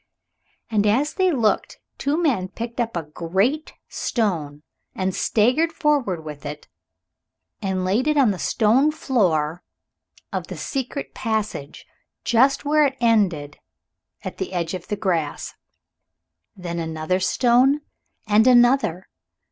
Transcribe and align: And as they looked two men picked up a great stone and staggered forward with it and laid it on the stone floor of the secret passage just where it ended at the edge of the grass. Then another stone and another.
And 0.71 0.87
as 0.87 1.13
they 1.13 1.31
looked 1.31 1.77
two 1.99 2.19
men 2.19 2.47
picked 2.47 2.79
up 2.79 2.97
a 2.97 3.03
great 3.03 3.73
stone 3.87 4.63
and 4.95 5.13
staggered 5.13 5.71
forward 5.71 6.25
with 6.25 6.43
it 6.43 6.67
and 7.61 7.85
laid 7.85 8.07
it 8.07 8.17
on 8.17 8.31
the 8.31 8.39
stone 8.39 8.91
floor 8.91 9.61
of 10.33 10.47
the 10.47 10.57
secret 10.57 11.13
passage 11.13 11.85
just 12.23 12.65
where 12.65 12.87
it 12.87 12.97
ended 12.99 13.59
at 14.23 14.39
the 14.39 14.53
edge 14.53 14.73
of 14.73 14.87
the 14.87 14.97
grass. 14.97 15.53
Then 16.55 16.79
another 16.79 17.19
stone 17.19 17.81
and 18.25 18.47
another. 18.47 19.07